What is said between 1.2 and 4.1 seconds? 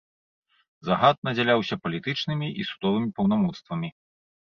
надзяляўся палітычнымі і судовымі паўнамоцтвамі.